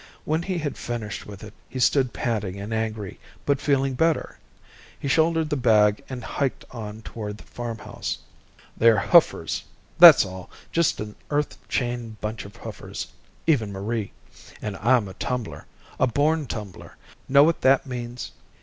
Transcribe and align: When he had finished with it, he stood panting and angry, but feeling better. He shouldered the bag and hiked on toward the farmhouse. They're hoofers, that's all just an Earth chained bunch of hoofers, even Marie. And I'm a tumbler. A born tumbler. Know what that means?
When 0.25 0.41
he 0.41 0.57
had 0.57 0.79
finished 0.79 1.27
with 1.27 1.43
it, 1.43 1.53
he 1.69 1.77
stood 1.79 2.11
panting 2.11 2.59
and 2.59 2.73
angry, 2.73 3.19
but 3.45 3.61
feeling 3.61 3.93
better. 3.93 4.39
He 4.99 5.07
shouldered 5.07 5.51
the 5.51 5.55
bag 5.55 6.03
and 6.09 6.23
hiked 6.23 6.65
on 6.71 7.03
toward 7.03 7.37
the 7.37 7.43
farmhouse. 7.43 8.17
They're 8.75 8.97
hoofers, 8.97 9.63
that's 9.99 10.25
all 10.25 10.49
just 10.71 10.99
an 11.01 11.15
Earth 11.29 11.55
chained 11.69 12.19
bunch 12.19 12.45
of 12.45 12.55
hoofers, 12.55 13.05
even 13.45 13.71
Marie. 13.71 14.11
And 14.59 14.75
I'm 14.77 15.07
a 15.07 15.13
tumbler. 15.13 15.67
A 15.99 16.07
born 16.07 16.47
tumbler. 16.47 16.97
Know 17.29 17.43
what 17.43 17.61
that 17.61 17.85
means? 17.85 18.31